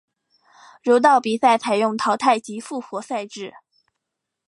[0.81, 3.53] 柔道比赛采用淘汰及复活赛制。